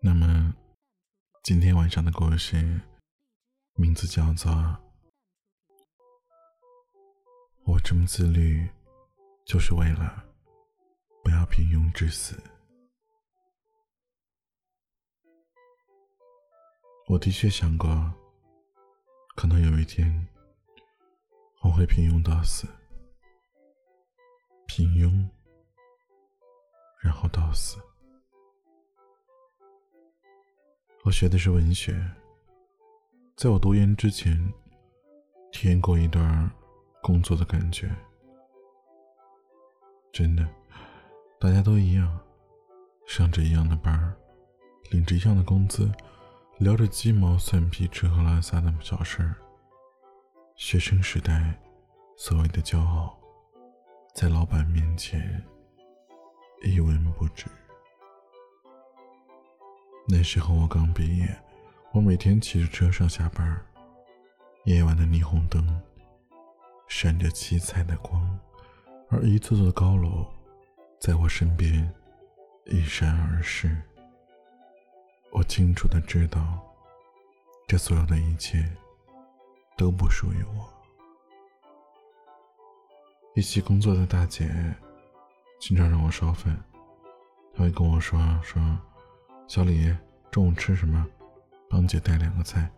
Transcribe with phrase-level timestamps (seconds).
[0.00, 0.54] 那么，
[1.42, 2.80] 今天晚上的故事
[3.74, 4.52] 名字叫做
[7.64, 8.70] 《我这么自律，
[9.44, 10.24] 就是为了
[11.24, 12.36] 不要平庸致死》。
[17.08, 18.14] 我的确想过，
[19.34, 20.28] 可能有一天
[21.62, 22.68] 我会平庸到死，
[24.68, 25.28] 平庸，
[27.02, 27.76] 然后到死。
[31.08, 31.98] 我学的是文学，
[33.34, 34.52] 在我读研之前，
[35.50, 36.50] 体验过一段
[37.02, 37.90] 工作的感觉。
[40.12, 40.46] 真的，
[41.40, 42.20] 大家都一样，
[43.06, 44.14] 上着一样的班儿，
[44.90, 45.90] 领着一样的工资。
[46.58, 49.34] 聊着鸡毛蒜皮、吃喝拉撒的小事儿，
[50.56, 51.58] 学生时代
[52.18, 53.18] 所谓的骄傲，
[54.14, 55.42] 在老板面前
[56.62, 57.46] 一文不值。
[60.10, 61.38] 那时候我刚毕业，
[61.92, 63.60] 我每天骑着车上下班，
[64.64, 65.82] 夜晚的霓虹灯
[66.88, 68.38] 闪着七彩的光，
[69.10, 70.26] 而一座座高楼
[70.98, 71.92] 在我身边
[72.64, 73.76] 一闪而逝。
[75.30, 76.58] 我清楚的知道，
[77.66, 78.66] 这所有的一切
[79.76, 80.66] 都不属于我。
[83.34, 84.48] 一起工作的大姐
[85.60, 86.58] 经常让我烧饭，
[87.52, 88.58] 她会跟我说：“说
[89.48, 89.96] 小李，
[90.30, 91.06] 中午吃什么？
[91.70, 92.70] 帮姐带两个菜，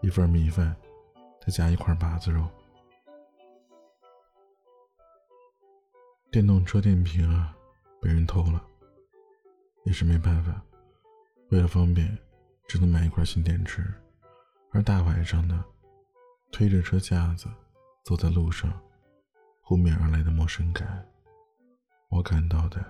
[0.00, 0.74] 一份米饭，
[1.38, 2.48] 再加一块把子肉。”
[6.32, 7.54] 电动车电瓶啊，
[8.00, 8.66] 被人偷了，
[9.84, 10.62] 也是没办法。
[11.50, 12.18] 为了方便，
[12.66, 13.84] 只能买一块新电池。
[14.72, 15.62] 而大晚上的，
[16.50, 17.48] 推着车架子
[18.02, 18.72] 走在路上，
[19.64, 21.06] 扑面而来的陌生感，
[22.08, 22.82] 我感到的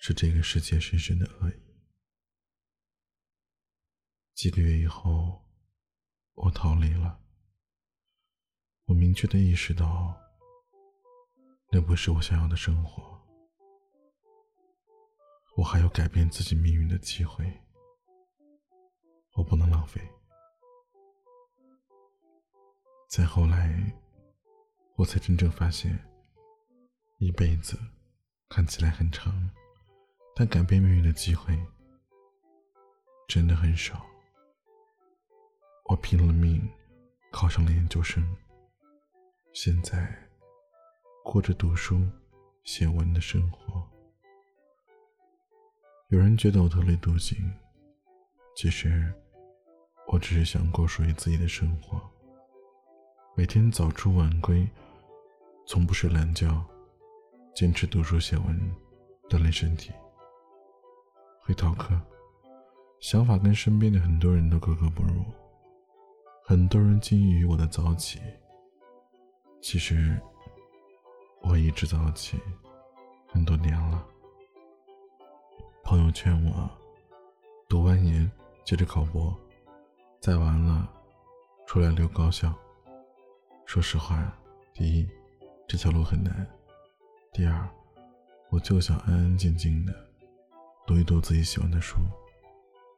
[0.00, 1.52] 是这个世界深深的恶意。
[4.40, 5.38] 几个月以后，
[6.32, 7.20] 我逃离了。
[8.86, 10.18] 我明确的意识到，
[11.70, 13.20] 那不是我想要的生活。
[15.58, 17.44] 我还有改变自己命运的机会，
[19.34, 20.00] 我不能浪费。
[23.10, 23.92] 再后来，
[24.96, 26.02] 我才真正发现，
[27.18, 27.78] 一辈子
[28.48, 29.50] 看起来很长，
[30.34, 31.54] 但改变命运的机会
[33.28, 34.08] 真的很少。
[35.90, 36.62] 我拼了命
[37.32, 38.24] 考上了研究生，
[39.52, 40.08] 现在
[41.24, 42.00] 过着读书、
[42.62, 43.84] 写文的生活。
[46.10, 47.36] 有人觉得我特立独行，
[48.54, 49.12] 其实
[50.06, 52.00] 我只是想过属于自己的生活。
[53.34, 54.64] 每天早出晚归，
[55.66, 56.64] 从不睡懒觉，
[57.52, 58.76] 坚持读书写文，
[59.28, 59.90] 锻炼身体，
[61.40, 62.00] 会逃课，
[63.00, 65.24] 想法跟身边的很多人都格格不入。
[66.50, 68.18] 很多人惊异于我的早起，
[69.62, 70.20] 其实
[71.42, 72.40] 我一直早起
[73.28, 74.04] 很多年了。
[75.84, 76.68] 朋友劝我，
[77.68, 78.28] 读完研
[78.64, 79.32] 接着考博，
[80.18, 80.92] 再完了
[81.68, 82.52] 出来留高校。
[83.64, 84.36] 说实话，
[84.74, 85.08] 第一，
[85.68, 86.34] 这条路很难；
[87.32, 87.64] 第二，
[88.48, 89.94] 我就想安安静静的
[90.84, 91.98] 读一读自己喜欢的书，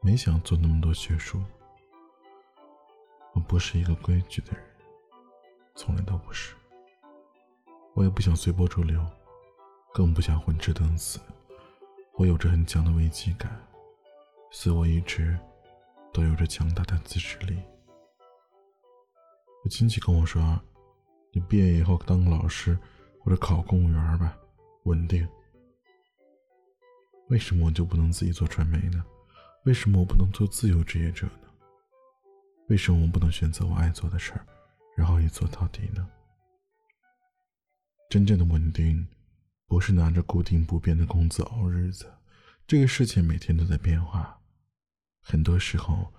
[0.00, 1.42] 没想做那么多学术。
[3.34, 4.64] 我不是一个规矩的人，
[5.74, 6.54] 从来都不是。
[7.94, 9.04] 我也不想随波逐流，
[9.92, 11.20] 更不想混吃等死。
[12.14, 13.60] 我有着很强的危机感，
[14.50, 15.38] 所以我一直
[16.12, 17.60] 都有着强大的自制力。
[19.64, 20.60] 我亲戚跟我说
[21.32, 22.78] ：“你毕业以后当个老师
[23.20, 24.36] 或者考公务员吧，
[24.84, 25.28] 稳定。”
[27.30, 29.04] 为什么我就不能自己做传媒呢？
[29.64, 31.43] 为什么我不能做自由职业者呢？
[32.68, 34.46] 为什么我不能选择我爱做的事儿，
[34.96, 36.08] 然后一做到底呢？
[38.08, 39.06] 真正的稳定。
[39.66, 42.12] 不是拿着固定不变的工资熬日子，
[42.66, 44.38] 这个世界每天都在变化。
[45.22, 46.12] 很多时候，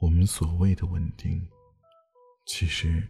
[0.00, 1.48] 我们所谓的稳定，
[2.44, 3.08] 其实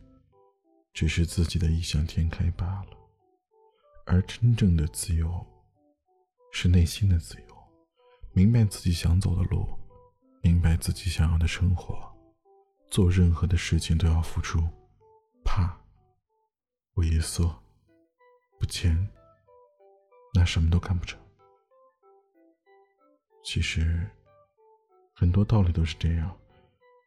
[0.93, 2.91] 只是自己的异想天开罢了。
[4.05, 5.45] 而真正的自由，
[6.53, 7.57] 是内心的自由，
[8.33, 9.67] 明白自己想走的路，
[10.43, 12.08] 明白自己想要的生活，
[12.91, 14.61] 做任何的事情都要付出，
[15.45, 15.79] 怕
[16.95, 17.55] 畏缩
[18.59, 19.09] 不前。
[20.35, 21.19] 那什么都干不成。
[23.43, 24.07] 其实，
[25.15, 26.37] 很多道理都是这样：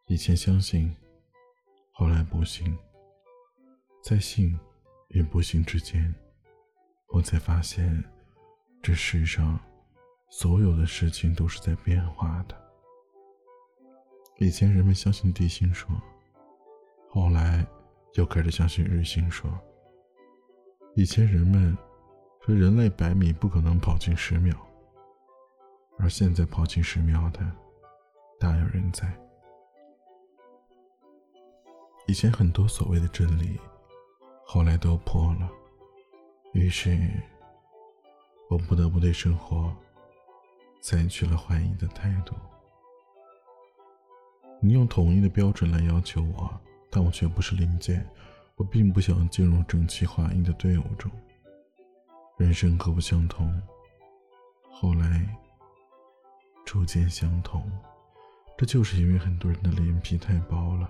[0.07, 0.95] 以前相信，
[1.91, 2.77] 后来不信。
[4.03, 4.59] 在信
[5.09, 6.13] 与不信之间，
[7.09, 8.03] 我才发现，
[8.81, 9.59] 这世上
[10.31, 12.70] 所有的事情都是在变化的。
[14.41, 15.87] 以前人们相信地心说，
[17.11, 17.63] 后来
[18.15, 19.47] 又开始相信日心说。
[20.95, 21.77] 以前人们
[22.41, 24.57] 说人类百米不可能跑进十秒，
[25.99, 27.39] 而现在跑进十秒的
[28.39, 29.15] 大有人在。
[32.07, 33.59] 以前很多所谓的真理，
[34.43, 35.47] 后来都破了，
[36.53, 36.97] 于是
[38.49, 39.71] 我不得不对生活
[40.81, 42.33] 采取了怀疑的态度。
[44.63, 46.61] 你用统一的标准来要求我，
[46.91, 48.07] 但我却不是零件。
[48.55, 51.11] 我并不想进入整齐划一的队伍中。
[52.37, 53.59] 人生各不相同，
[54.69, 55.27] 后来
[56.63, 57.69] 逐渐相同。
[58.55, 60.87] 这就是因为很多人的脸皮太薄了，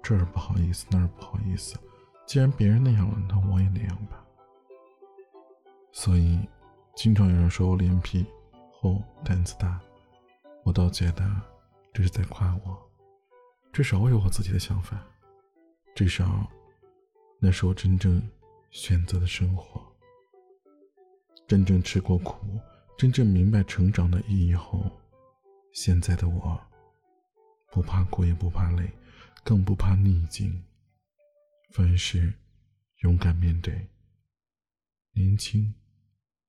[0.00, 1.76] 这儿不好意思，那儿不好意思。
[2.24, 4.24] 既然别人那样了，那我也那样吧。
[5.90, 6.38] 所以，
[6.94, 8.24] 经常有人说我脸皮
[8.80, 9.80] 厚、胆子大，
[10.62, 11.28] 我倒觉得
[11.92, 12.87] 这是在夸我。
[13.78, 15.00] 至少我有我自己的想法，
[15.94, 16.50] 至少。
[17.38, 18.20] 那是我真正
[18.72, 19.80] 选择的生活。
[21.46, 22.58] 真正吃过苦，
[22.98, 24.90] 真正明白成长的意义后，
[25.72, 26.60] 现在的我，
[27.70, 28.90] 不怕苦也不怕累，
[29.44, 30.60] 更不怕逆境。
[31.70, 32.34] 凡事
[33.02, 33.88] 勇敢面对。
[35.12, 35.72] 年轻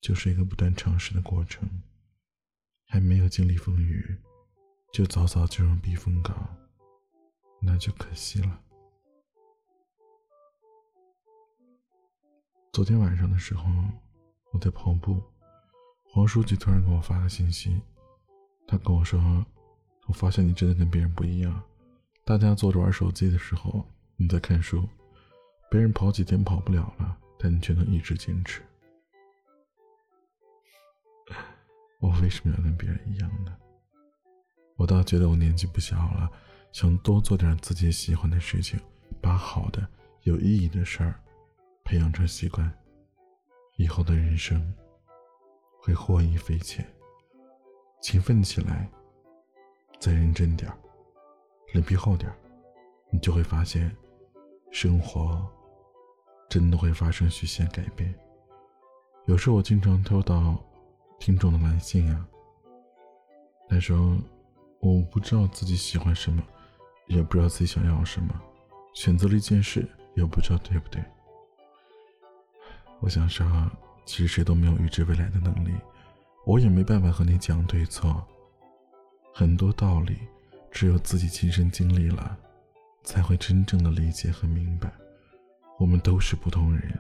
[0.02, 1.70] 就是一个不断尝试的过程，
[2.88, 4.18] 还没有经历风雨，
[4.92, 6.58] 就早早进入避风港，
[7.62, 8.62] 那就可惜了。
[12.72, 13.66] 昨天晚上的时候，
[14.52, 15.22] 我在跑步，
[16.06, 17.82] 黄书记突然给我发个信息，
[18.68, 19.46] 他跟我说
[20.08, 21.62] ：“我发现你真的跟别人不一样，
[22.24, 23.86] 大家坐着玩手机的时候，
[24.16, 24.88] 你在看书；
[25.70, 28.62] 别人跑几天跑不了了，但你却能一直坚持。
[32.00, 33.58] 我为什么要跟别人一样呢？
[34.78, 36.32] 我倒觉得我年纪不小了，
[36.72, 38.80] 想多做点自己喜欢的事情，
[39.22, 39.88] 把好的、
[40.24, 41.20] 有意义的事儿。”
[41.84, 42.72] 培养成习惯，
[43.78, 44.76] 以后的人生
[45.82, 46.86] 会获益匪浅。
[48.00, 48.88] 勤奋起来，
[50.00, 50.78] 再认真点儿，
[51.74, 52.38] 脸皮厚点儿，
[53.12, 53.92] 你就会发现，
[54.70, 55.44] 生活
[56.48, 58.14] 真的会发生许些改变。
[59.26, 60.64] 有时候我经常收到
[61.20, 62.28] 听众的来信啊，
[63.68, 64.16] 那时候
[64.80, 66.44] 我不知道自己喜欢什么，
[67.10, 68.34] 也不知道自己想要什么，
[68.94, 71.04] 选择了一件事，又不知道对不对。
[73.00, 73.70] 我想说，
[74.06, 75.74] 其实谁都没有预知未来的能力，
[76.46, 78.24] 我也没办法和你讲对错。
[79.34, 80.18] 很多道理，
[80.72, 82.38] 只有自己亲身经历了，
[83.04, 84.92] 才会真正的理解和明白。
[85.80, 86.94] 我们都是普通人。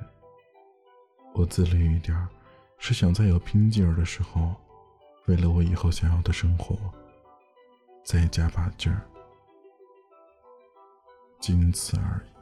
[1.35, 2.27] 我自律一点，
[2.79, 4.55] 是想在有拼劲儿的时候，
[5.27, 6.75] 为了我以后想要的生活，
[8.03, 9.05] 再加把劲儿，
[11.39, 12.38] 仅此而已。